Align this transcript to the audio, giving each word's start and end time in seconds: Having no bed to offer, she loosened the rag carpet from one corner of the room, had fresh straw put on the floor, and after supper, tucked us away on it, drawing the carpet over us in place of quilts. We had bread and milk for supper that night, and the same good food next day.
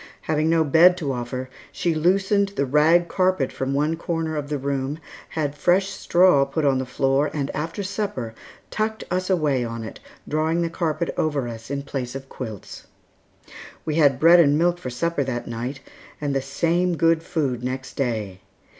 Having 0.21 0.49
no 0.49 0.63
bed 0.63 0.97
to 0.97 1.13
offer, 1.13 1.47
she 1.71 1.93
loosened 1.93 2.49
the 2.55 2.65
rag 2.65 3.07
carpet 3.07 3.51
from 3.51 3.71
one 3.71 3.95
corner 3.95 4.35
of 4.35 4.49
the 4.49 4.57
room, 4.57 4.97
had 5.29 5.53
fresh 5.53 5.89
straw 5.89 6.43
put 6.43 6.65
on 6.65 6.79
the 6.79 6.87
floor, 6.87 7.29
and 7.35 7.51
after 7.55 7.83
supper, 7.83 8.33
tucked 8.71 9.03
us 9.11 9.29
away 9.29 9.63
on 9.63 9.83
it, 9.83 9.99
drawing 10.27 10.63
the 10.63 10.71
carpet 10.71 11.13
over 11.17 11.47
us 11.47 11.69
in 11.69 11.83
place 11.83 12.15
of 12.15 12.29
quilts. 12.29 12.87
We 13.85 13.93
had 13.97 14.19
bread 14.19 14.39
and 14.39 14.57
milk 14.57 14.79
for 14.79 14.89
supper 14.89 15.23
that 15.25 15.45
night, 15.47 15.81
and 16.19 16.33
the 16.35 16.41
same 16.41 16.97
good 16.97 17.21
food 17.21 17.63
next 17.63 17.93
day. 17.93 18.41